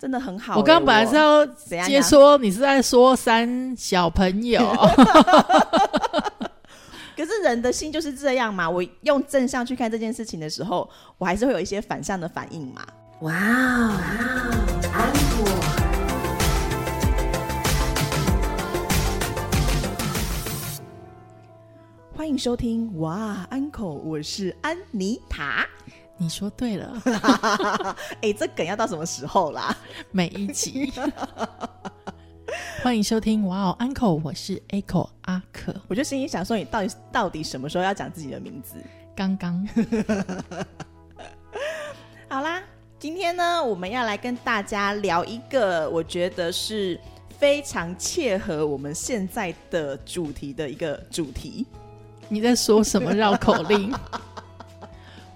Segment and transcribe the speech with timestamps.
[0.00, 0.58] 真的很好欸。
[0.58, 1.44] 我刚刚本来是要
[1.84, 4.58] 接说你是在说三小朋友，
[7.14, 8.68] 可是人的心就是这样嘛。
[8.68, 12.80] 我用正向去看这件事情的时候，我还是会有一些反向的反应嘛。
[13.20, 13.92] 哇哦，
[14.94, 15.52] 安果。
[22.16, 25.66] 欢迎收听哇安口，我是安妮塔。
[26.20, 27.02] 你说对了，
[28.20, 29.74] 哎、这梗要到什么时候啦？
[30.12, 30.92] 每一集。
[32.82, 35.74] 欢迎收听哇哦，uncle，我是 Echo 阿可。
[35.88, 38.76] 我就心里想说，你到底到底什么时候要讲自己的名字？
[39.16, 39.66] 刚刚
[42.28, 42.62] 好啦，
[42.98, 47.00] 今天呢，我们要来跟大家聊一个我觉得是
[47.38, 51.66] 非常切合我们现在的主题的一个主题。
[52.28, 53.90] 你在说什么绕口令？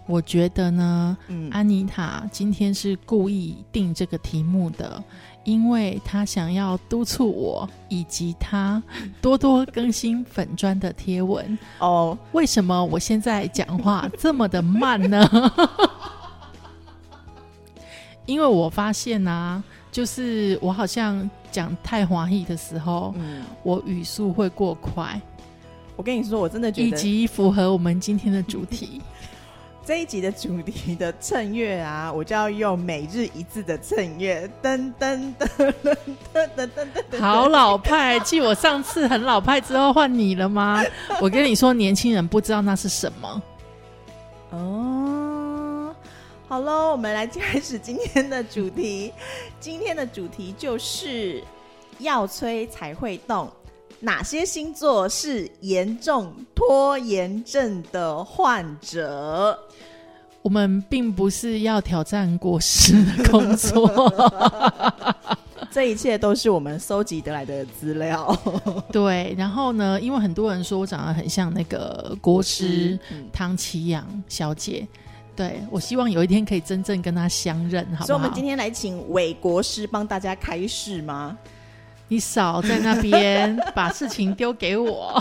[0.07, 5.03] 我觉得呢，嗯，安妮塔今天是故意定这个题目的，
[5.45, 8.83] 因为她想要督促我以及她
[9.23, 11.59] 多多更新粉砖的贴文。
[11.79, 15.27] 哦，为什么我现在讲话这么的慢呢？
[18.27, 25.19] 因为我发现啊，就是我好像讲太华裔的时候，嗯，我语速会过快，
[25.97, 29.01] 我跟你说，我真的觉得以及符合我们今天的主题。
[29.87, 35.75] 这一集的主题的趁月啊，我就要用每日一字的趁月，噔噔噔噔
[36.33, 38.19] 噔噔噔噔，好老派！
[38.21, 40.83] 继我上次很老派之后，换你了吗？
[41.21, 43.43] 我跟你说，年轻人不知道那是什么。
[44.53, 45.95] 哦，
[46.49, 49.13] 好喽，我们来开始今天的主题。
[49.61, 51.45] 今天的主题就是
[51.99, 53.53] 要催才会动，
[54.01, 59.59] 哪些星座是严重拖延症的患者？
[60.43, 64.13] 我们并不是要挑战国师的工作，
[65.73, 68.39] 这一切都是我们搜集得来的资料。
[68.93, 69.35] 对。
[69.39, 74.87] 然后呢，因为很多人说我长得很像那个国师嗯汤启阳小姐，
[75.35, 78.07] 对我希望有一天可以真正跟她相认，好不好？
[78.07, 81.39] 所以，我们今天来请韦国师帮大家开示吗？
[82.09, 85.21] 你少在那边把事情丢给我，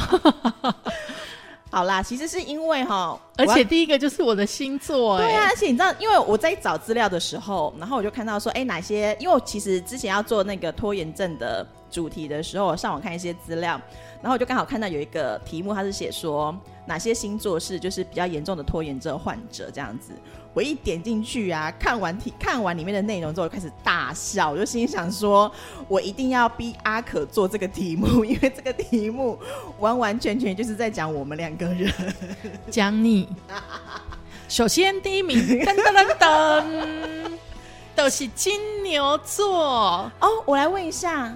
[1.72, 9.16] 好啦，其实是因为哈，而且第一个就是我的星座、哎对啊，而且你知道，因为我在找资料的时候，然后我就看到说，哎，哪些？
[9.20, 13.80] 因为我其实之前要做那个拖延症的主题的时候，我上网看一些资料，
[14.22, 16.56] 然后我就刚好看到有一个题目，它是写说
[16.86, 20.12] 哪些星座是就是比较严重的拖延症患者这样子。
[20.54, 25.52] 我一点进去啊，看完题看完里面的内容之后，我开始大笑，我就心里想说，
[25.88, 29.40] 我一定要逼阿可做这个题目， 因为这个题目
[29.80, 31.92] 完完全全就是在讲我们两个人。
[32.70, 33.28] 讲你。
[34.48, 37.32] 首先第一名，噔噔噔噔，
[37.96, 40.12] 都是金牛座。
[40.20, 41.36] 哦，我来问一下，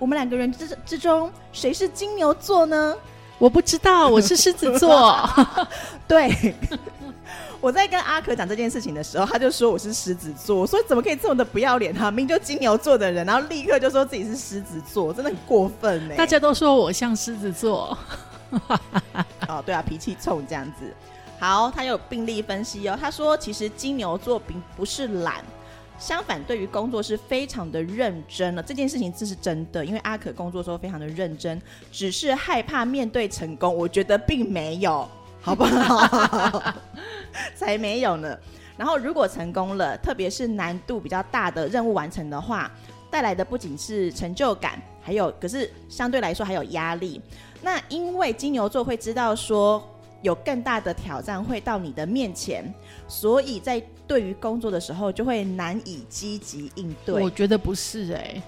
[0.00, 2.96] 我们两个人之之中谁是金牛座呢？
[3.38, 5.16] 我不知道，我是狮子座。
[6.08, 6.54] 对，
[7.60, 16.14] 我在跟阿可讲这件事情的时候，他就说我是狮子座，我说怎么可以这么的不要脸哈、明明就金牛座的人，然后立刻就说自己是狮子座，真的很过分呢。
[16.16, 17.96] 大家都说我像狮子座，
[19.48, 20.92] 哦，对啊，脾气冲这样子。
[21.38, 22.96] 好，他有病例分析哦。
[22.98, 25.44] 他说，其实金牛座并不是懒，
[25.98, 28.62] 相反，对于工作是非常的认真了。
[28.62, 31.60] 这件事情这是真的，因为阿可工作的时候非常的认真，
[31.92, 33.74] 只是害怕面对成功。
[33.74, 35.06] 我觉得并没有，
[35.42, 36.74] 好不好？
[37.54, 38.36] 才没有呢。
[38.76, 42.70] 然后，如果成功了，特别是难度比较大的任务完成的话，
[43.10, 47.20] 带来的不仅是成就感，还有可是相对来说还有压力。
[47.62, 49.82] 那因为金牛座会知道说
[50.20, 52.70] 有更大的挑战会到你的面前，
[53.08, 58.42] 所以在对于工作的时候就会难以积极应对我，觉得不是哎、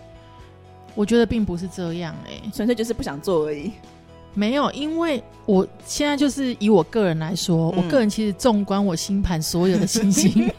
[0.95, 3.73] 我觉得并不是这样哎、纯粹就是不想做而已。
[4.35, 7.83] 没有，因为我现在就是以我个人来说，嗯。
[7.83, 10.51] 我个人其实纵观我星盘所有的星星，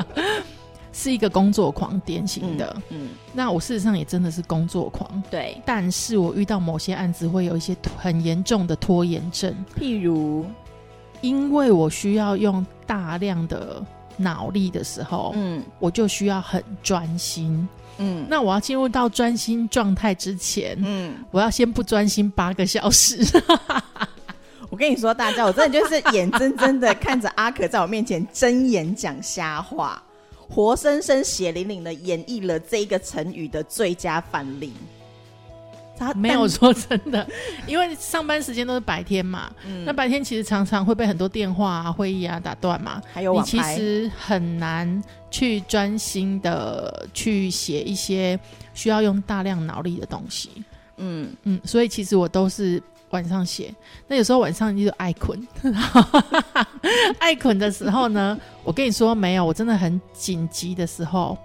[0.92, 2.76] 是一个工作狂典型的。
[2.90, 10.44] 嗯，那我事实上也真的是工作狂，对，但是我遇到某些案子会有一些很严重的拖延症，譬如，
[11.20, 13.82] 因为我需要用大量的
[14.16, 15.62] 脑力的时候，嗯。
[15.78, 17.66] 我就需要很专心。
[18.00, 23.24] 嗯那我要进入到专心状态之前，嗯，我要先不专心八个小时。
[24.70, 30.02] 我跟你说，大家，我真的就是眼睁睁的看着阿可在我面前睁眼讲瞎话，
[30.48, 34.72] 活生生血淋淋的演绎了这一个成语的最佳范例。
[36.00, 37.26] 他没有说真的，
[37.66, 48.40] 因为上班时间都是白天嘛，嗯那白天其实常常会被很多电话啊、会议啊打断嘛，还有你其实很难去专心的去写一些
[48.72, 50.64] 需要用大量脑力的东西。
[50.96, 53.74] 嗯，嗯，所以其实我都是晚上写。
[54.08, 55.46] 那有时候晚上就爱困，
[57.18, 61.36] 爱困的时候呢，我跟你说没有，我真的很紧急的时候，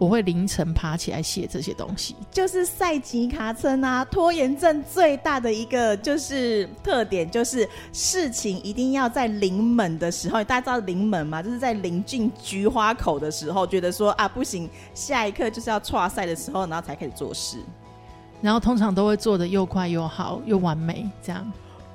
[0.00, 2.16] 我会凌晨爬起来写这些东西。
[2.30, 11.42] 就是赛吉卡村啊，拖延症最大的一个就是特点，就是事情一定要在临门的时候，大家知道临门吗？
[11.42, 17.58] 就是在临近菊花口的时候，觉得说啊不行，下一刻就是要跨赛的时候，然后才开始做事。
[18.40, 21.46] 然后通常都会做的又快又好又完美，这样。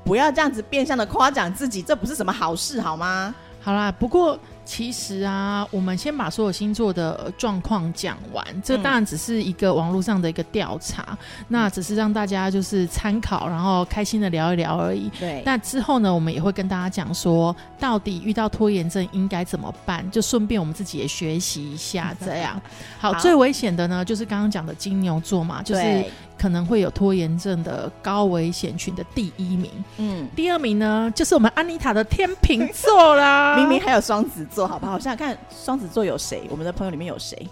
[0.04, 3.34] 不要这样子变相的夸奖自己，这不是什么好事，好吗？
[3.60, 11.17] 好啦，不过其实啊，我们先把所有星座的呃状况讲完，这嗯当然只是一个网络上的一个调查，
[11.47, 15.09] 那只是让大家就是参考，然后开心的聊一聊而已。
[15.19, 22.59] 对，那之后呢，我们也会跟大家讲说，到底遇到拖延症应该怎么办，就顺便我们自己也学习一下，这样。
[23.00, 29.72] 好，好最危险的呢，就是刚刚讲的金牛座嘛，就是对可能会有拖延症的高危险群的第一名。
[29.98, 33.56] 嗯，第二名呢，就是我们安妮塔的天秤座啦。
[33.60, 34.96] 明明还有双子座，好不好？
[34.96, 36.44] 我想想看，双子座有谁？
[36.50, 37.48] 我们的朋友里面有谁？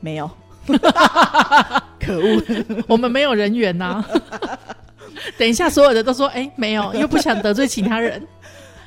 [0.00, 0.30] 没有。
[1.98, 2.84] 可恶！
[2.86, 4.04] 我们没有人缘呐、
[5.36, 8.24] 等一下，所有的都说哎、没有，又不想得罪其他人。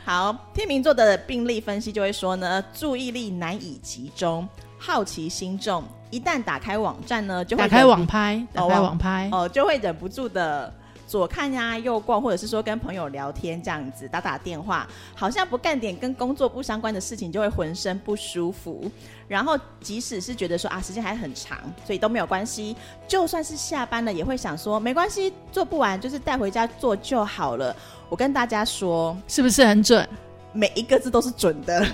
[0.06, 4.48] 好，天秤座的病例分析就会说呢，注意力难以集中，
[4.78, 10.74] 好奇心重，一旦打开网站呢，就会打开网拍，打开网网拍，哦，就会忍不住的
[11.08, 18.90] 左看呀右逛，或者是说跟朋友聊天这样子，打打电话，好像不干点跟工作不相关的事情，就会浑身不舒服。
[19.28, 22.76] 然后即使是觉得说啊时间还很长，所以都没有关系，
[23.08, 27.76] 就算是下班了，也会想说没关系，做不完就是带回家做就好了。
[28.08, 30.08] 我跟大家说，是不是很准？
[30.56, 31.86] 每一个字都是准的。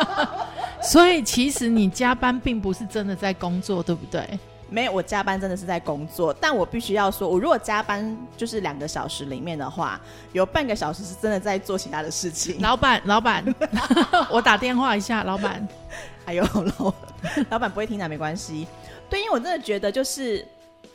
[0.80, 4.26] 所以其实你加班并不是真的在工作，对不对？
[4.70, 10.00] 没有，我加班真的是在工作，但我必须要说，我如果加班就是两个小时里面的话，
[10.32, 12.62] 有半个小时是真的在做其他的事情。
[12.62, 13.44] 老板，老板，
[14.30, 15.66] 我打电话一下，老板。
[16.24, 16.42] 哎呦
[16.78, 16.94] 老
[17.50, 18.66] 老板不会听的，没关系。
[19.10, 20.46] 对，因为我真的觉得就是。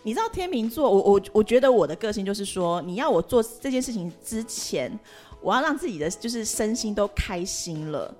[0.07, 4.91] 你知道天秤座，我我我觉得我的个性就是说，你要我做这件事情之前，
[5.45, 8.11] 我要让自己的就是身心都开心了。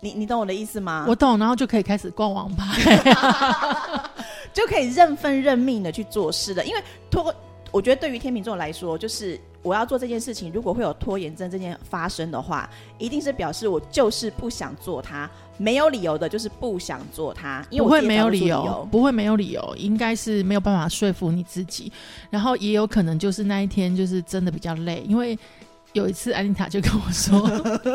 [0.00, 1.04] 你你懂我的意思吗？
[1.06, 2.74] 我懂，然后就可以开始逛网吧。
[4.54, 6.64] 就可以认分认命的去做事了。
[6.64, 7.34] 因为拖，
[7.70, 15.28] 我觉得对于天秤座来说，就是我要做这件事情，如果会有拖延症这件发生的话，一定是表示我就是不想做它，
[15.58, 21.92] 没有理由的，就是不想做它，因为不会没有理由，不会没有理由，应该是没有办法说服你自己，
[22.30, 25.38] 然后也有可能就是那一天就是真的比较累，因为
[25.94, 27.48] 有一次安妮塔就跟我说，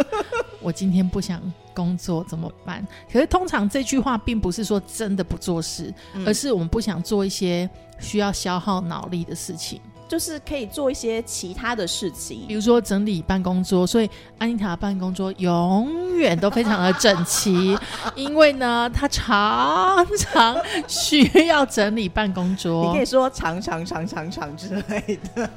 [0.62, 1.42] 我今天不想
[1.74, 2.86] 工作怎么办？
[3.12, 7.70] 可是通常这句话并不是说真的不做事，嗯而是我们不想做一些
[8.00, 9.80] 需要消耗脑力的事情。
[10.10, 12.56] 就是可以做一些其他的事情比。
[12.56, 14.10] 如说整理办公桌，所以
[14.40, 17.78] 安妮塔的办公桌永远都非常的整齐，
[18.16, 20.58] 因为呢，她常常
[20.88, 23.06] 需要整理办公桌你可以。
[23.06, 25.50] 说常常常常常之类的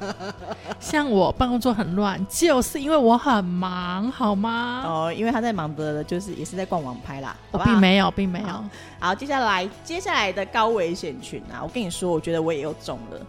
[0.79, 4.83] 像我办公桌很乱，就是因为我很忙，好吗？
[4.85, 8.65] 哦，因为他在忙的，就是也是在逛网拍啦，我并没有，并没有好。
[8.99, 13.19] 好，接下来接下来的高危险群啊，我跟你说，我觉得我也有中了。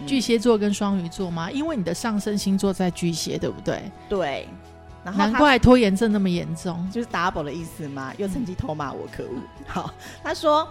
[0.00, 1.50] 嗯巨蟹座跟双鱼座吗？
[1.50, 3.82] 因为你的上升星座在巨蟹，对不对？
[4.08, 4.48] 对，
[5.04, 6.88] 然后难怪拖延症那么严重。
[6.90, 9.30] 就是 double 的意思嘛，又趁机偷骂我，可恶。
[9.66, 9.92] 好，
[10.22, 10.66] 他说。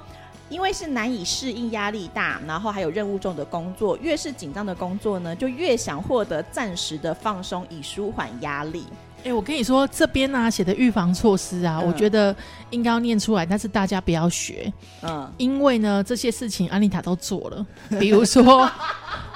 [0.50, 8.84] 因为是难以适应压力大，然后还有任务重的工作，越是紧张的工作呢，就越想获得暂时的放松，以舒缓压力。
[9.24, 12.36] 哎、我跟你说，这边呢、写的预防措施啊，嗯我觉得
[12.72, 14.74] 应该要念出来，但是大家不要学。
[15.04, 17.64] 嗯，因为呢，这些事情安妮塔都做了，
[18.00, 18.68] 比如说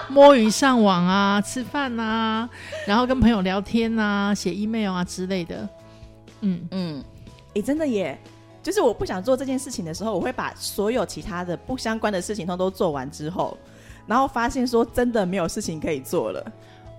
[0.09, 2.49] 摸鱼上网啊、吃饭啊，
[2.85, 5.67] 然后跟朋友聊天啊、写 email 啊之类的。
[6.41, 7.03] 嗯，嗯，
[7.53, 8.19] 诶，真的耶！
[8.61, 13.57] 就是我不想做这件事情的时候，我会把所有其他的不相关的事情通都做完之后，
[14.05, 16.51] 然后发现说真的没有事情可以做了。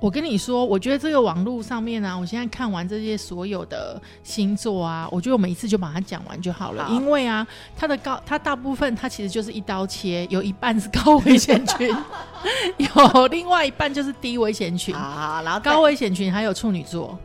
[0.04, 11.88] 我跟你说，我觉得这个网络上面啊，我现在看完这些所有的星座啊，我觉得我们一次就把它讲完就好了，好因为啊，它的高，它大部分它其实就是一刀切，有一半是高危险群，
[12.76, 14.94] 有另外一半就是低危险群。
[14.94, 17.18] 好，然后高危险群还有处女座，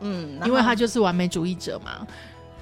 [0.00, 2.04] 嗯，因为后他就是完美主义者嘛。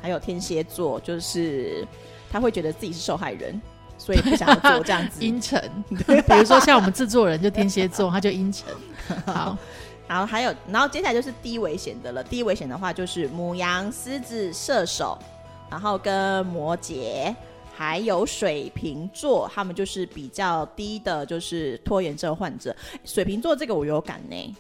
[0.03, 1.89] 还有天蝎座，就是
[2.31, 3.59] 他会觉得自己是受害人。
[3.99, 5.23] 所以不想要做这样子。
[5.25, 8.67] 阴沉， 比如说像我们制作人就天蝎座，他就阴沉。
[9.27, 9.57] 好，
[10.09, 12.23] 然后还有，然后接下来就是低危险的了。
[12.23, 15.19] 低危险的话就是母羊、狮子、射手，
[15.71, 17.35] 然后跟摩羯，
[17.75, 22.75] 还有水瓶座，他们就是比较低的，就是拖延症患者。
[23.05, 24.57] 水瓶座这个我有感呢，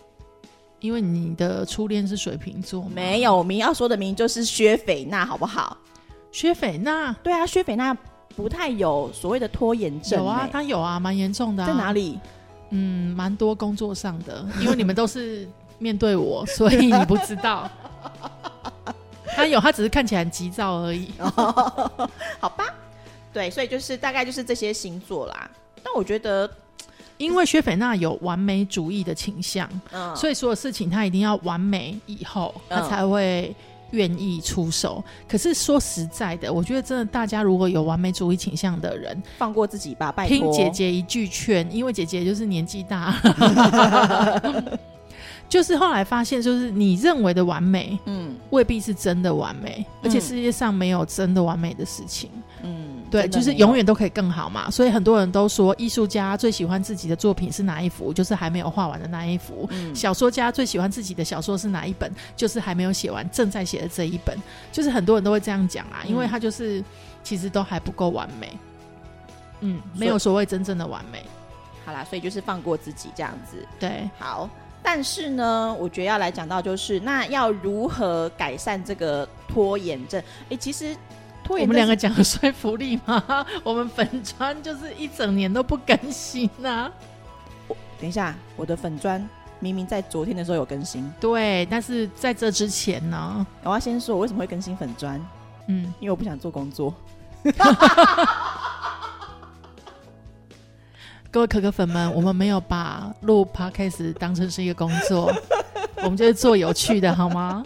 [0.81, 5.77] 因为你的初恋是水瓶座吗，没有，我们要说的名就是薛斐娜，好不好？
[6.33, 7.97] 薛斐娜，对啊，薛斐娜
[8.37, 11.67] 不太有所谓的拖延症、有啊，欸他有啊，蛮严重的、啊。
[11.67, 11.93] 在哪？
[11.93, 12.19] 里？
[12.71, 15.47] 嗯，蛮多工作上的，因为你们都是
[15.79, 17.71] 面对我， 所以你不知道。
[19.35, 21.09] 他有，他只是看起来很急躁而已。
[22.39, 22.65] 好吧，
[23.33, 25.51] 对，所以就是大概就是这些星座啦。
[25.83, 26.51] 但我觉得，
[27.17, 33.55] 因为薛斐娜有完美主义的倾向，嗯，所以所有事情他一定要完美以后，他嗯才会
[33.93, 35.03] 愿意出手。
[35.27, 40.51] 可是说实在的，我觉得真的大家如果有完美主义倾向的人，放过自己吧，拜听。
[40.53, 43.15] 姐姐一句劝，因为姐姐就是年纪大，
[45.49, 52.31] 就是后来发现，就是你认为的完美，嗯未必是真的完美，而且嗯世界上没有真的完美的事情。
[52.63, 52.82] 嗯，
[53.13, 54.71] 对，就是永远都可以更好嘛。
[54.71, 59.69] 所以很多人都说，艺术家最喜欢自己的作品是哪一幅，就是还没有画完的那一幅。
[59.71, 64.37] 嗯小说家最喜欢自己的小说是哪一本，就是还没有写完，正在写的这一本。
[64.73, 66.83] 就是很多人都会这样讲啊，因为嗯他就是
[67.23, 68.59] 其实都还不够完美。
[69.61, 71.23] 嗯，没有所谓真正的完美。
[71.85, 73.67] 好啦，所以就是放过自己这样子。
[73.79, 74.49] 对，好，
[74.83, 80.23] 但是呢，我觉得要来讲到就是，那要如何改善这个拖延症？
[80.49, 80.97] 诶，其实
[81.45, 83.45] 拖我们两个讲有说服力吗？
[83.65, 86.91] 我们粉砖就是一整年都不更新啊。
[88.01, 89.29] 等一下，我的粉砖
[89.61, 95.21] 明明在昨天的时候有更新，对，但是在这之前呢，我要先说我为什么会更新粉砖，
[95.69, 96.93] 嗯，因为我不想做工作。
[101.31, 105.33] 各位可可粉们，我们没有把录 podcast 当成是一个工作，
[106.05, 107.65] 我们就是做有趣的，好吗？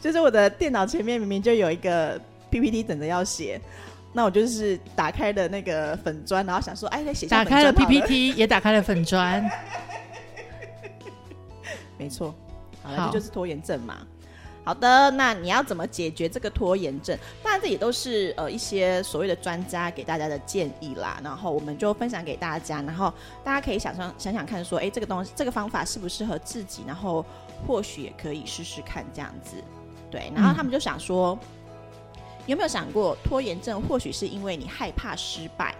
[0.00, 2.18] 就是我的电脑前面明明就有一个
[2.50, 3.60] PPT 等着要写，
[4.12, 9.44] 那我就是打开了那个粉砖，然后想说，哎，来写下打开了 PPT，也打开了粉砖。
[11.98, 12.34] 没错，
[12.82, 13.98] 好了，好这就是拖延症嘛。
[14.64, 17.18] 好的，那你要怎么解决这个拖延症？
[17.42, 21.18] 当然，这也都是呃一些所谓的专家给大家的建议啦。
[21.24, 23.10] 然后我们就分享给大家，然后
[23.42, 26.82] 大家可以想想想想看，说，哎，这个东西这个方法适不适合自己？
[26.86, 27.24] 然后
[27.66, 29.56] 或许也可以试试看这样子。
[30.10, 31.38] 对，然后他们就想说，
[32.48, 35.76] 有没有想过拖延症或许是因为你害怕失败，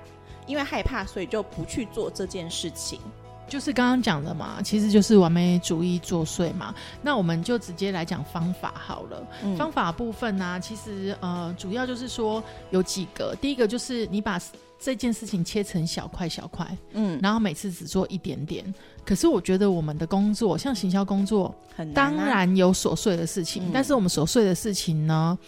[0.47, 3.01] 因为害怕所以就不去做这件事情。
[3.49, 6.75] 就是刚刚讲的嘛，其实就是完美主义作祟嘛。
[7.01, 9.27] 那我们就直接来讲方法好了。
[9.43, 13.35] 嗯方法部分呢、其实呃，主要就是说有几个。
[13.41, 14.39] 第一个就是你把
[14.79, 18.63] 这件事情切成小块小块，嗯，然后每次只做一点点。
[19.07, 25.39] 可是我觉得我们的工作，像行销工作，很难、当，然有琐碎的事情，嗯但是我们琐碎的事情呢，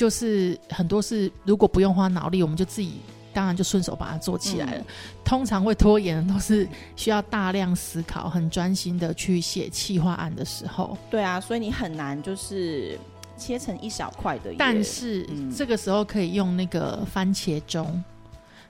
[0.00, 2.94] 就是很多是如果不用花脑力，我们就自己。
[3.32, 4.78] 当然就顺手把它做起来了。
[4.80, 4.84] 嗯
[5.24, 6.66] 通常会拖延的都是
[6.96, 10.98] 需要大量思考、很专心的去写企划案的时候。
[11.08, 12.98] 对啊，所以你很难就是
[13.36, 14.56] 切成一小块的耶。
[14.58, 18.02] 但是、嗯这个时候可以用那个番茄钟、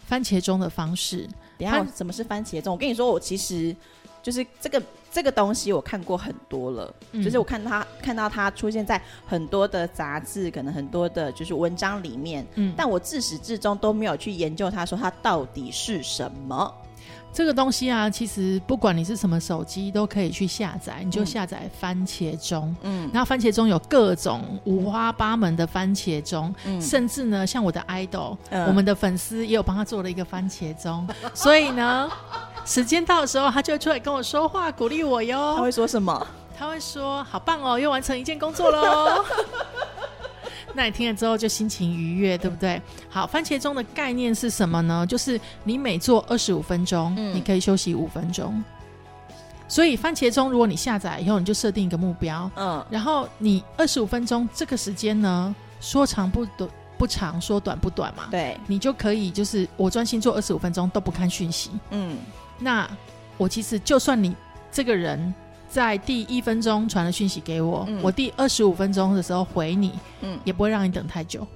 [0.04, 1.26] 番茄钟的方式。
[1.56, 2.74] 等一下什么是番茄钟？
[2.74, 3.74] 我跟你说，我其实
[4.22, 7.22] 就是这个这个东西我看过很多了，嗯。
[7.22, 16.72] 就是我看它看到它出现在很多的杂志，可能很多的就是文章里面，嗯，但我自始至终都没有去研究它，说它到底是什么。
[17.32, 21.00] 这个东西啊，其实不管你是什么手机，都可以去下载。
[21.04, 23.08] 你就嗯下载番茄钟，嗯。
[23.12, 26.82] 然后番茄钟有各种五花八门的番茄钟，嗯。
[26.82, 28.66] 甚至呢，像我的 idol，、嗯。
[28.66, 32.10] 我们的粉丝也有帮他做了一个番茄钟，所以呢，
[32.70, 35.62] 时间到的时候，他就会出来跟我说话，鼓励我哟他。
[35.62, 36.24] 会说什么？
[36.56, 39.24] 他会说：“好棒哦，又完成一件工作喽。
[40.72, 42.80] ”那你听了之后就心情愉悦，对不对？
[43.08, 45.04] 好，番茄钟的概念是什么呢？
[45.04, 48.62] 就是你每做二十五分钟，嗯你可以休息五分钟。
[49.66, 61.70] 所以番茄钟，如果你下载以后，你就设定一个目标，嗯然后你二十五分钟这个时间呢，说长不短不长，说短不短嘛，对，你就可以就是我专心做二十五分钟都不看讯息。
[61.90, 62.16] 嗯
[62.60, 62.88] 那
[63.36, 64.36] 我其实就算你
[64.70, 65.34] 这个人
[65.68, 68.00] 在第一分钟传了讯息给我，嗯。
[68.02, 70.38] 我第二十五分钟的时候回你，嗯。
[70.44, 71.46] 也不会让你等太久。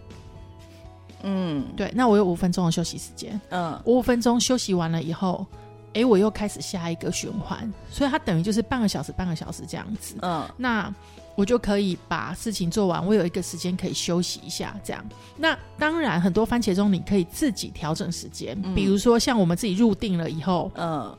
[1.22, 1.64] 嗯。
[1.76, 3.80] 对，那我有五分钟的休息时间，嗯。
[3.84, 5.46] 我五分钟休息完了以后，
[5.94, 10.16] 哎，我又开始下一个循环，所以它等于就是半个小时、半个小时这样子。
[10.22, 10.92] 嗯那
[11.36, 15.04] 我就可以把事情做完，我有一个时间可以休息一下，这样。
[15.36, 21.12] 那当然，很多番茄钟你可以自己调整时间，嗯比如说像我们自己入定了以后，嗯，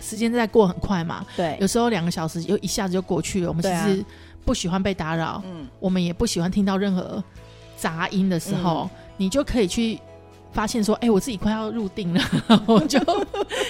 [0.00, 3.48] 时间在过很快嘛，对有，时候两个小时又一下子就过去了。
[3.48, 4.04] 我们其实
[4.44, 7.22] 不喜欢被打扰，嗯我们也不喜欢听到任何
[7.76, 9.98] 杂音的时候，你就可以去
[10.58, 12.20] 发现说，哎、我自己快要入定了，
[12.66, 12.98] 我就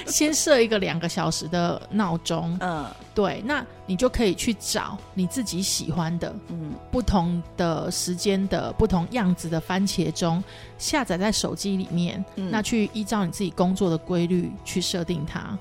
[0.07, 2.57] 先设一个两个小时的闹钟。
[2.63, 2.87] 嗯。
[3.15, 6.73] 对，那你就可以去找你自己喜欢的嗯。
[6.91, 10.43] 不同的时间的不同样子的番茄钟，
[10.79, 12.51] 下载在手机里面，嗯。
[12.51, 15.59] 那去依照你自己工作的规律去设定它。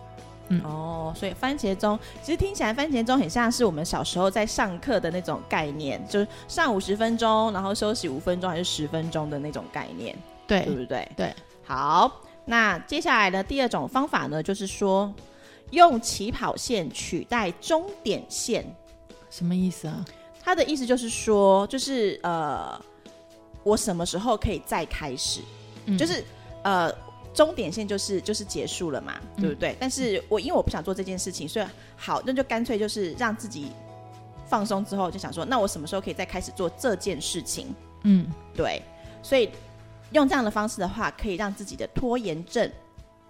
[0.47, 0.61] 嗯。
[0.63, 10.15] 哦，所以番茄钟其实听起来番茄钟很像是我们小时候在上课的那种概念，就是上五十分钟，然后休息五分钟还是十分钟的那种概念，
[10.47, 11.11] 对对不对？
[11.15, 15.13] 对，好，那接下来的第二种方法呢，就是说
[15.71, 18.65] 用起跑线取代终点线。
[19.29, 20.05] 什么意思啊？
[20.41, 22.81] 他的意思就是说，就是呃，
[23.63, 25.41] 我什么时候可以再开始？
[25.85, 26.23] 嗯就是
[26.63, 26.89] 呃，
[27.33, 29.75] 终点线就是就是结束了嘛，嗯对不对？
[29.77, 31.65] 但是我因为我不想做这件事情，所以
[31.97, 33.71] 好，那就干脆就是让自己
[34.45, 37.75] 放松之后，就想说，那我什么时候可以再开始做这件事情？
[38.03, 38.81] 嗯对，
[39.21, 39.49] 所以
[40.11, 42.69] 用这样的方式的话，可以让自己的拖延症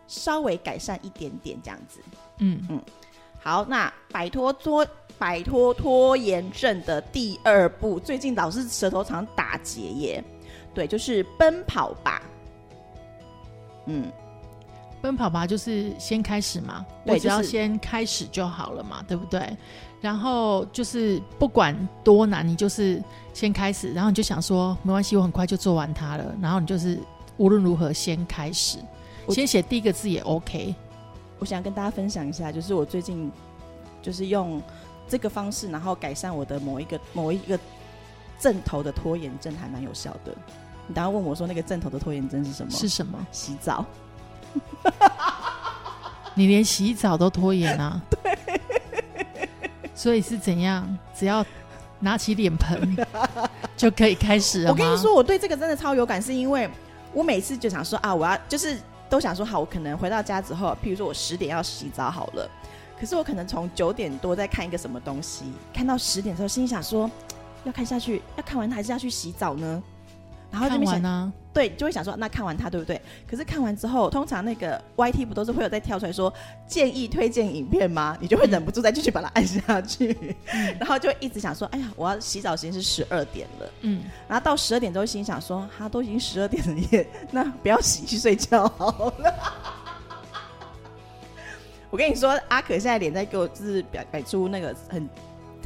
[0.07, 1.99] 稍微改善一点点，这样子。
[2.37, 2.81] 嗯嗯
[3.41, 4.85] 好，那摆脱拖
[5.17, 10.23] 摆脱拖延症的第二步，最近老是舌头常打结耶。
[10.73, 12.21] 对，就是奔跑吧。
[13.85, 14.11] 嗯，
[15.01, 19.57] 奔跑吧就是先开始嘛，对我只要先开始就好了嘛，对不对？
[19.99, 23.01] 然后就是不管多难，你就是
[23.33, 26.35] 先开始，然后你就想说没关系，我很快就做完它了。
[26.41, 26.99] 然后你就是
[27.37, 28.77] 无论如何先开始，
[29.25, 30.73] 我先写第一个字也 OK。
[31.39, 33.31] 我想跟大家分享一下，就是我最近
[34.01, 34.61] 就是用
[35.07, 37.59] 这个方式，然后改善我的某一个某一个
[38.39, 40.31] 正头的拖延症，还蛮有效的。
[40.87, 42.71] 你等下问我说那个正头的拖延症是什么？
[42.71, 43.27] 是什么？
[43.31, 43.85] 洗澡。
[46.33, 48.01] 你连洗澡都拖延啊？
[48.09, 48.56] 对。
[49.97, 50.87] 所以是怎样？
[51.17, 51.43] 只要
[51.99, 52.95] 拿起脸盆
[53.75, 56.69] 就可以开始了我跟你说，我对这个真的超有感，是因为
[57.11, 58.77] 我每次就想说啊，我要就是
[59.09, 62.47] 都想说好，我可能回到家之后，譬如说我十点要洗澡好了，
[62.99, 67.09] 可是我可能从九点多在看一个什么东西，看到十点之后，心里想说
[67.65, 69.81] 要看下去，要看完还是要去洗澡呢？
[70.51, 73.01] 然后就看没想完啊，对，就会想说那看完它对不对？
[73.29, 76.33] 可是看完之后，通常那个 YT 不都是会有在跳出来说
[76.67, 78.17] 建议推荐影片吗？
[78.21, 80.35] 你就会忍不住再继续把它按下去，
[80.79, 83.69] 然后就一直想说，哎呀，我要洗澡时间是十二点了。
[83.81, 89.33] 嗯，然后到十二点之后，心想说：“哈，都已经十二点了耶，那不要洗，去睡觉好了。
[91.89, 95.09] ”我跟你说，阿可现在脸在给我就是表摆出那个很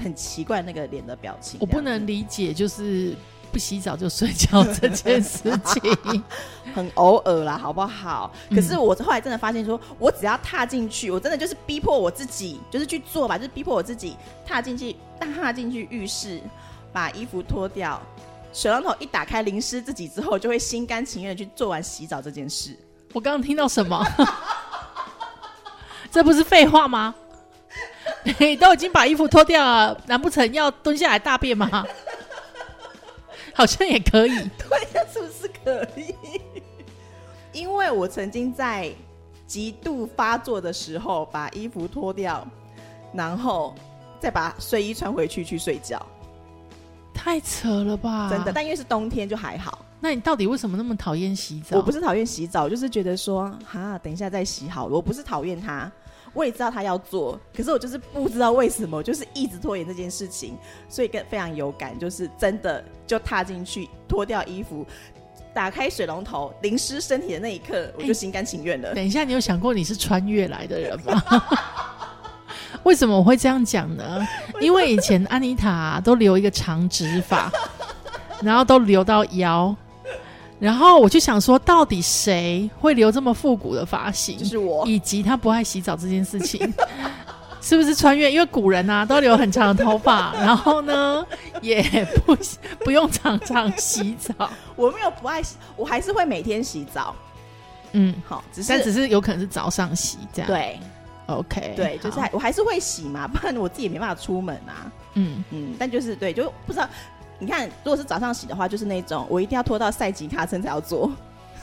[0.01, 3.15] 很奇怪那个脸的表情，我不能理解，就是
[3.51, 6.23] 不洗澡就睡觉这件事情。
[6.73, 8.31] 很偶尔啦，好不好？
[8.49, 16.41] 嗯可是我后来真的发现说，我只要踏进去，我真的就是逼迫我自己，就是去做吧，就是逼迫我自己踏进去，踏进去浴室，
[16.93, 18.01] 把衣服脱掉，
[18.53, 22.73] 水龙头一打开淋湿自己之后，就会心甘情愿的去做完洗澡这件事。
[23.11, 24.01] 我刚刚听到什么？
[26.09, 27.13] 这不是废话吗？
[28.39, 31.85] 你都已经把衣服脱掉了，难不成要蹲下来大便吗？
[33.61, 34.29] 好像也可以。
[34.57, 36.15] 对呀，是不是可以？
[37.53, 38.91] 因为我曾经在
[39.45, 42.47] 极度发作的时候，把衣服脱掉，
[43.13, 43.75] 然后
[44.19, 46.03] 再把睡衣穿回去去睡觉。
[47.13, 48.31] 太扯了吧！
[48.31, 49.85] 真的，但因为是冬天就还好。
[49.99, 51.77] 那你到底为什么那么讨厌洗澡？
[51.77, 54.95] 我不是讨厌洗澡，就是觉得说，哈，等一下再洗好了。
[54.95, 55.91] 我不是讨厌他，
[56.33, 64.85] 我也知道他要做，可是我就是不知道为什么，就是一直拖延这件事情，所以跟非常有感，就是真的就踏进去，脱掉衣服，
[65.53, 68.93] 打开水龙头，淋湿身体的那一刻，我就心甘情愿了。
[68.95, 71.21] 等一下，你有想过你是穿越来的人吗？
[72.83, 74.25] 为什么我会这样讲呢？
[74.61, 77.51] 因为以前安妮塔、都留一个长直发，
[78.41, 79.75] 然后都留到腰，
[80.61, 84.37] 然后我就想说，到底谁会留这么复古的发型？
[84.37, 86.71] 就是我，以及他不爱洗澡这件事情，
[87.61, 88.31] 是不是穿越？
[88.31, 91.25] 因为古人啊都留很长的头发， 然后呢
[91.61, 91.81] 也
[92.25, 92.37] 不
[92.85, 97.15] 不用常常洗澡，我没有不爱洗，我还是会每天洗澡。
[97.93, 100.47] 嗯，好，只是但只是有可能是早上洗这样。
[100.47, 100.79] 对
[101.25, 104.91] ，OK，对，就是我还是会洗嘛，不然我自己也没办法出门啊。
[105.15, 105.43] 嗯。
[105.49, 106.87] 嗯，但就是对，就不知道。
[107.41, 111.11] 你看，如果是早上洗的话，就是那种我一定要拖到赛吉卡森才要做。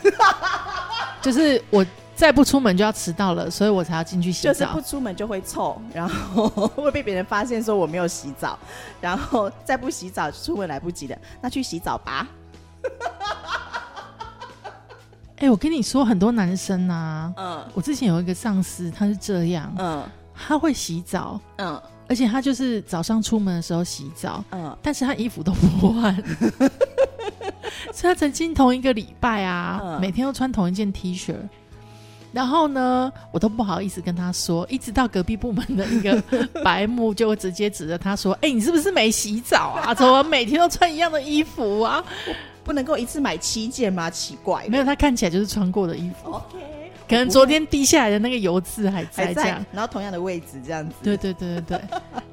[1.23, 1.87] 就是我
[2.17, 4.53] 再不出门就要迟到了，所以我才要进去洗澡。
[4.53, 8.59] 就是不出门就会臭，然后 会被别人发现说我没有洗澡，
[9.01, 12.27] 然后再不洗澡出门来不及了，那去洗澡吧。
[15.39, 26.15] 哎、我跟你说，很多男生啊，嗯我之前有一个上司，他是这样，嗯他会洗澡，嗯而且他就是早上出门的时候洗澡，嗯，但是他衣服都不换。
[27.93, 31.35] 所以他曾经同一个礼拜啊，嗯每天都穿同一件 T 恤。
[32.31, 36.23] 然后呢，我都不好意思跟他说，一直到隔壁部门的一个
[36.63, 39.95] 白目就会直接指着他说： “哎、你是不是没洗澡啊？
[39.95, 42.05] 怎么每天都穿一样的衣服啊
[42.63, 44.11] 不能够一次买七件吗？
[44.11, 44.71] 奇怪？”的。
[44.71, 46.59] 没有，他看起来就是穿过的衣服，OK，
[47.09, 50.95] 可能昨天滴下来的那个油渍还在这样。，然后同样的位置这样子。
[51.03, 51.81] 对对对对对，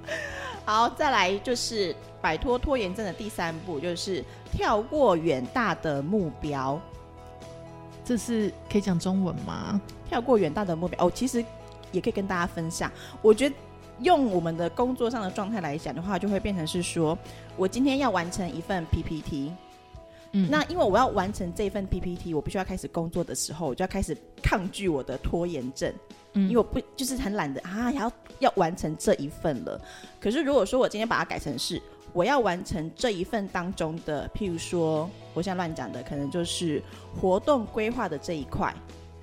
[0.65, 6.79] 好，再来就是摆脱拖延症的第三步，就是跳过远大的目标。
[8.03, 9.79] 这是可以讲中文吗？
[10.07, 11.43] 跳过远大的目标哦，其实
[11.91, 12.91] 也可以跟大家分享。
[13.21, 13.55] 我觉得
[14.01, 17.17] 用我们的工作上的状态来讲的话，就会变成是说，
[17.57, 19.51] 我今天要完成一份 PPT，
[20.37, 25.93] 嗯，那因为我要完成这份 PPT，我必须要开始工作的时候，我就要开始抗拒我的拖延症，
[26.33, 26.49] 嗯。
[26.49, 29.79] 因为我不就是很懒得啊，要要完成这一份了。
[30.19, 36.83] 可是如果说我今天把它改成是我要完成这一份当中的，譬如说我现在乱讲的，可能就是
[37.17, 38.75] 活动规划的这一块，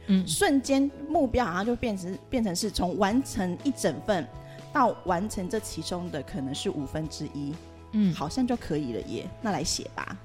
[0.07, 0.27] 嗯。
[0.27, 4.27] 瞬间目标好像就变成变成是从完成一整份
[4.72, 7.53] 到完成这其中的可能是五分之一，
[7.92, 8.14] 嗯。
[8.14, 9.29] 好像就可以了耶。
[9.42, 10.16] 那来写吧。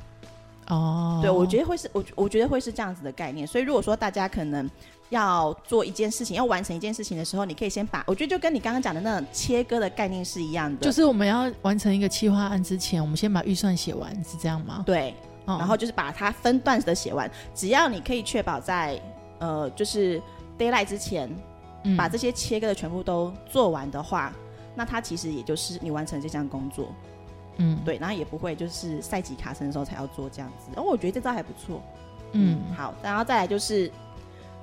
[0.67, 3.47] 哦，对，我觉得会是我我觉得会是这样子的概念。
[3.47, 4.69] 所以如果说大家可能
[5.09, 14.83] 要做一件事情，要完成一件事情的时候，你可以先把，我觉得就跟你刚刚讲的那种切割的概念是一样的，就是我们要完成一个企划案之前，我们先把预算写完，是这样吗？
[14.85, 15.13] 对，
[15.45, 17.31] 哦然后就是把它分段的写完。
[17.55, 19.01] 只要你可以确保在
[19.39, 20.21] 呃就是
[20.57, 21.29] d a y l i g h t 之前，
[21.83, 24.33] 嗯把这些切割的全部都做完的话，
[24.75, 26.93] 那它其实也就是你完成这项工作，
[27.57, 30.71] 嗯对，然后也不会就是赛季卡身的时候才要做这样子。
[30.75, 31.81] 哦，我觉得这招还不错。
[32.33, 33.91] 嗯好，然后再来就是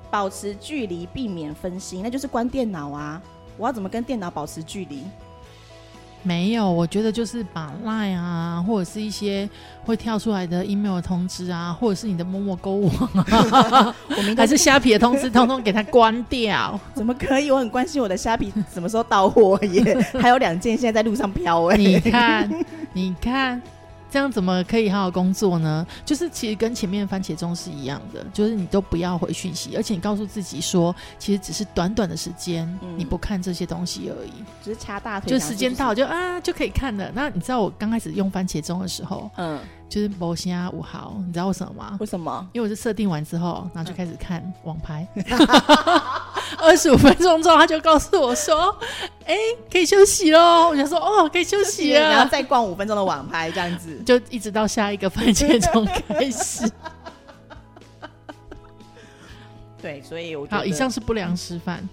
[0.09, 3.21] 保持距离，避免分心，那就是关电脑啊。
[3.57, 5.03] 我要怎么跟电脑保持距离？
[6.25, 9.47] 没有，我觉得就是把 Line 啊，或者是一些
[9.85, 16.79] 会跳出来的 email 通知啊，或者是你的陌陌购物网啊， 我明天还是虾皮的通知，通通给它关掉。
[16.95, 17.51] 怎么可以？
[17.51, 21.77] 我很关心我的虾皮什么时候到货耶， 还有两件现在在路上飘哎。
[21.77, 22.49] 你看，
[22.93, 23.61] 你看，
[24.09, 25.85] 这样怎么可以好好工作呢？
[26.05, 34.31] 就是其实跟前面的番茄钟是一样的，就是你都不要回讯息，而且你告诉自己说，其实只是短短的时间，嗯你不看这些东西而已，
[34.63, 37.11] 只是掐大腿，就时间到，就啊就可以看了。
[37.13, 41.97] 那你知道我刚开始用番茄钟的时候，嗯，就是某虾五号，你知道为什么吗？
[41.99, 42.49] 为什么？
[42.53, 45.05] 因为我是设定完之后，然后就开始看网拍，
[46.57, 48.75] 二十五分钟之后，他就告诉我说
[49.25, 49.35] ：“哎、
[49.71, 52.29] 可以休息喽。”我就说：“哦，可以休息然后。
[52.29, 53.97] 再逛五分钟的网拍这样子”。
[54.05, 56.69] 就一直到下一个番茄钟开始。
[59.81, 61.87] 对，所以我觉得好，以上是不良示范。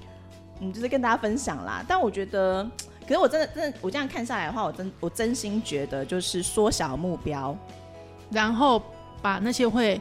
[0.60, 1.84] 嗯，就是跟大家分享啦。
[1.86, 2.66] 但我觉得，
[3.06, 7.56] 可是我真的真的，我这样看下来的话，我真我真心觉得就是缩小目标，
[8.30, 8.82] 然后
[9.20, 10.00] 把那些会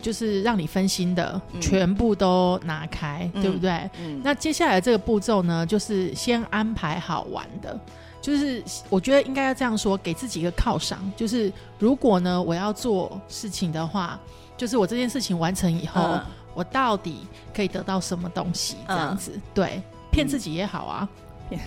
[0.00, 3.90] 就是让你分心的、嗯全部都拿开，嗯对不对？
[4.00, 7.78] 嗯，那接下来这个步骤呢，就是先安排好玩的。
[8.20, 11.00] 就是我觉得应该要这样说，给自己一个犒赏。
[11.16, 14.18] 就是如果呢我要做事情的话，
[14.56, 16.20] 就是我这件事情完成以后，嗯
[16.54, 18.76] 我到底可以得到什么东西？
[18.88, 19.80] 这样子，对，
[20.10, 21.08] 骗自己也好啊。
[21.48, 21.60] 骗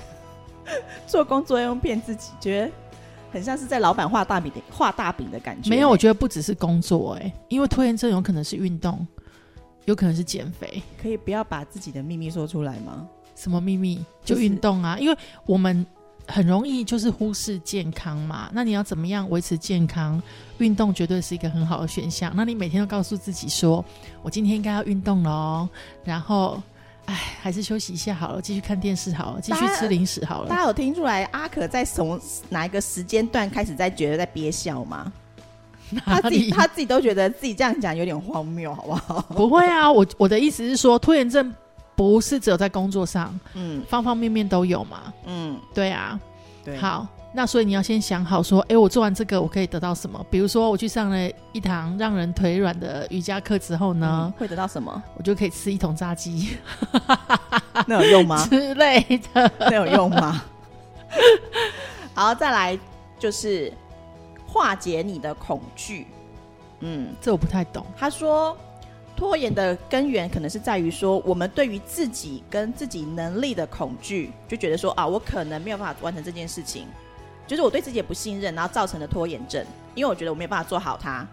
[1.07, 2.71] 做工作用骗自己，觉得
[3.31, 5.69] 很像是在老板画大饼的画大饼的感觉。
[5.69, 9.07] 没有，我觉得不只是工作、哎，因为拖延症有可能是运动，
[9.85, 10.81] 有可能是减肥。
[11.01, 13.07] 可以不要把自己的秘密说出来吗？
[13.35, 13.95] 什么秘密？
[14.23, 15.85] 就就是运动啊，因为我们
[16.27, 18.49] 很容易就是忽视健康嘛。
[18.53, 20.21] 那你要怎么样维持健康？
[20.59, 22.31] 运动绝对是一个很好的选项。
[22.35, 23.83] 那你每天都告诉自己说，
[24.21, 25.69] 我今天应该要运动了哦，
[26.03, 26.61] 然后，
[27.05, 30.49] 哎，还是休息一下好了，继续看电视好了，继续吃零食好了。
[30.49, 35.11] 大家有听出来阿可在从哪一个时间段开始在觉得在憋笑吗？
[36.05, 36.49] 他自己？
[36.51, 39.21] 他自己都觉得自己这样讲有点荒谬，好不好？
[39.35, 41.53] 不会啊，我我的意思是说，拖延症
[41.97, 45.13] 不是只有在工作上，嗯方方面面都有嘛。
[45.25, 46.17] 嗯，对啊，
[46.63, 50.23] 对，好，那所以你要先想好说，哎，我做完这个我可以得到什么？
[50.29, 55.01] 比如说我去上了一堂让人腿软的瑜伽课之后嗯呢，会得到什么？
[55.17, 56.57] 我就可以吃一桶炸鸡
[57.87, 58.45] 那有用吗？
[58.49, 59.01] 之类
[59.33, 59.51] 的。
[59.59, 60.43] 那有用吗？
[62.13, 62.77] 好，再来
[63.17, 63.71] 就是
[64.45, 66.07] 化解你的恐惧。
[66.81, 67.85] 嗯，这我不太懂。
[67.95, 68.57] 他说，
[69.15, 76.87] 拖延的根源可能是在于说，我们对于自己跟自己能力的恐惧，就觉得说啊，我可能没有办法完成这件事情，
[77.51, 79.61] 就是我对自己也不信任，然后造成的拖延症。
[79.93, 81.27] 因为我觉得我没有办法做好它，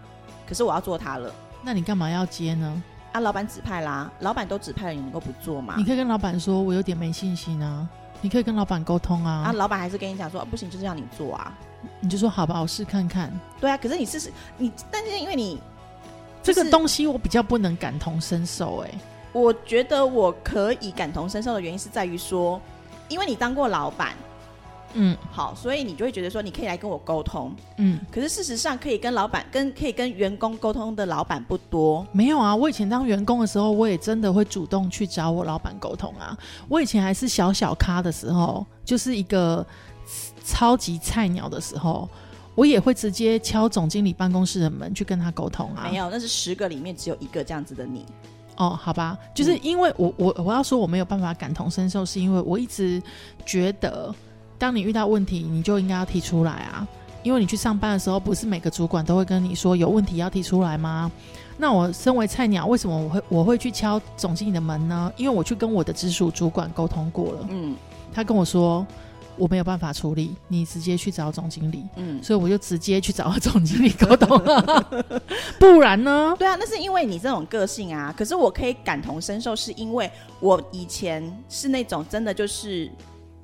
[0.45, 1.33] 可是我要做它了。
[1.63, 2.83] 那你干嘛要接呢？
[3.13, 5.75] 啊，老板指派啦，老板都指派了，你能够不做吗？
[5.77, 7.87] 你可以跟老板说，我有点没信心啊。
[8.19, 9.45] 你可以跟老板沟通啊。
[9.45, 11.57] 啊，老板还是跟你讲说，不行，就是要你做啊。
[12.01, 13.31] 你就说好吧，我试看看。
[13.61, 15.57] 对啊，可是你试试你，但是因为你
[16.43, 18.79] 这个东西我比较不能感同身受。
[18.79, 18.91] 哎，
[19.31, 22.59] 我觉得我可以感同身受的原因是在于说，
[23.07, 24.13] 因为你当过老板。
[24.93, 32.05] 嗯，好，所以你就会觉得说，你可以来跟我沟通，嗯，可是事实上，可以跟老板、跟可以跟员工沟通的老板不多。
[32.11, 36.35] 没有啊，我以前当员工的时候，我也真的会主动去找我老板沟通啊。
[36.67, 39.65] 我以前还是小小咖的时候，就是一个
[40.43, 42.09] 超级菜鸟的时候，
[42.55, 45.87] 我也会直接敲总经理办公室的门去跟他沟通啊。
[45.89, 48.05] 没有，那是十个里面只有一个这样子的你。
[48.57, 53.01] 哦，好吧，就是因为我我我要说我没有办法感同身受，是因为我一直
[53.45, 54.13] 觉得。
[54.59, 56.87] 当你遇到问题，你就应该要提出来啊！
[57.23, 61.11] 因为你去上班的时候，不是每个主管都会跟你说有问题要提出来吗？
[61.57, 65.11] 那我身为菜鸟，为什么我会我会去敲总经理的门呢？
[65.17, 67.75] 因为我去跟我的直属主管沟通过了，嗯，
[68.13, 68.85] 他跟我说
[69.37, 74.85] 我没有办法处理，你直接去找总经理，嗯，所以我就直接去找总经理沟通了，
[75.59, 76.35] 不然呢？
[76.39, 78.13] 对啊，那是因为你这种个性啊。
[78.17, 82.89] 可是我可以感同身受，是因为我以前是那种真的就是。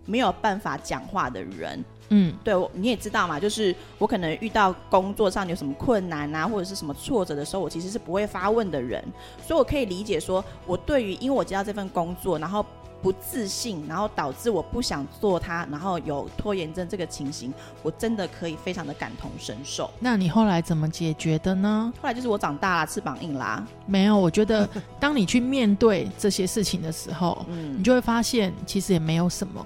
[0.06, 9.04] 没有办法讲话的人，嗯，对，你也知道嘛，就是我可能遇到工作上有什么困难啊，或者是什么挫折的时候，我其实是不会发问的人，
[9.46, 12.64] 所以我可以理解说，我对于因为我接到这份工作，然后
[13.02, 19.90] 不自信，然后导致我不想做它，然后有拖延症这个情形，我真的可以非常的感同身受。
[20.00, 21.94] 那你后来怎么解决的呢？
[22.02, 23.64] 后来就是我长大了，翅膀硬啦。
[23.86, 24.68] 没有，我觉得
[25.00, 29.64] 当你去面对这些事情的时候，嗯，你就会发现其实也没有什么。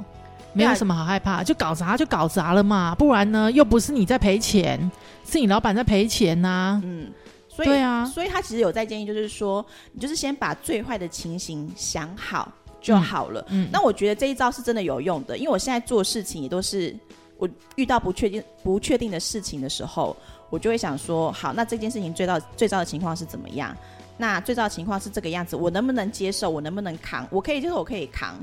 [0.54, 4.80] 没有什么好害怕，就搞砸就搞砸了嘛，不然呢，又不是你在赔钱，
[5.26, 6.82] 是你老板在赔钱呐。
[6.84, 7.12] 嗯，
[7.48, 13.46] 所以对啊，所以他其实有在建议，就是说，你就是先把最坏的情形想好就好了。
[13.50, 16.96] 嗯，那我觉得这一招是真的有用的，因为我现在做事情也都是
[17.38, 20.16] 我遇到不确定不确定的事情的时候，
[20.50, 23.76] 我就会想说，好，那这件事情最糟最糟的情况是怎么样？
[24.18, 26.50] 那最糟的情况是这个样子，我能不能接受？
[26.50, 27.26] 我能不能扛？
[27.30, 28.36] 我可以接受，我可以扛。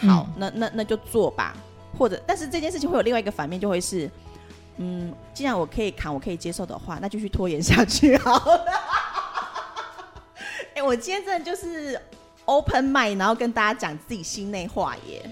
[0.00, 1.54] 好，那那那就做吧，
[1.98, 4.10] 或者，但是这件事情会有另外一个反面，就会是，
[4.76, 8.64] 嗯，既然我可以扛，我可以接受的话，那就去拖延下去好了。
[10.76, 11.98] 哎，我今天真的就是
[12.44, 15.22] open mind，然后跟大家讲自己心内话耶，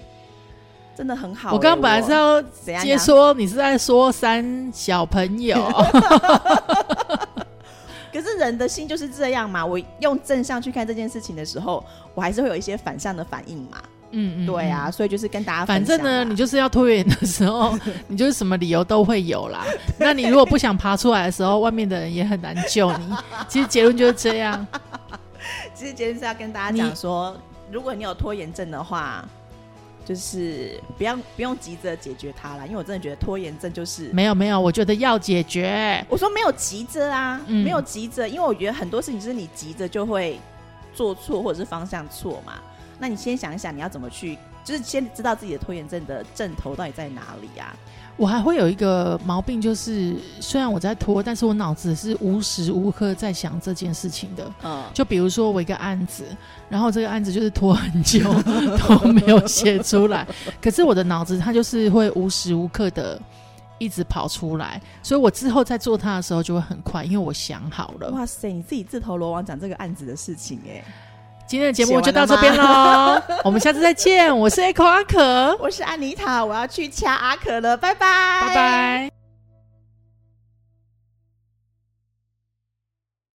[0.97, 1.53] 真的很好。
[1.53, 2.41] 我刚刚本来是要
[2.81, 5.55] 接说，你是在说三小朋友，
[8.11, 9.63] 可是人的心就是这样嘛。
[9.63, 13.77] 我用正向去看这件事情的时候，我还是会有一些反向的反应嘛。
[14.17, 19.65] 嗯，对啊，所以就是跟大家反正呢，你就是要拖延的时候， 你就是什么理由都会有啦。
[19.99, 23.13] 那你如果不想爬出来的时候，外面的人也很难救你。
[23.49, 24.65] 其实结论就是这样。
[25.75, 27.35] 其实结论是要跟大家讲说，
[27.69, 29.23] 如果你有拖延症的话，
[30.05, 36.03] 就是不要不用急着解决它了，因为我真的觉得拖延症就是没有没有，我觉得要解决。
[36.07, 40.39] 我说没有急着啊，没有急着，因为我觉得很多事情就是你急着就会
[40.93, 42.53] 做错或者是方向错嘛。
[42.99, 47.75] 那你先想一想，你要怎么去，就是先知道自己的拖延症的症头到底在哪里呀？
[48.17, 54.49] 我还会有一个毛病，就是虽然我在拖，但是我脑子是无时无刻在想这件事情的。
[54.63, 56.23] 嗯，就比如说我一个案子，
[56.69, 58.21] 然后这个案子就是拖很 久
[58.77, 60.25] 都没有写出来，
[60.61, 63.21] 可是我的脑子它就是会无时无刻的
[63.79, 68.09] 一直跑出来，所以我之后在做它的时候就会很快，因为我想好了。
[68.11, 70.81] 哇塞，你自己自投罗网讲这个案子的事情哎。
[71.47, 74.35] 今天的节目就到这边喽， 我们下次再见。
[74.35, 79.14] 我是 Echo 阿可，我是安妮塔，我要去掐阿可了，拜拜，拜拜。